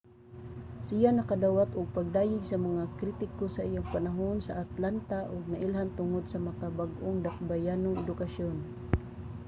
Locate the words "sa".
2.47-2.57, 3.51-3.61, 4.41-4.57, 6.27-6.37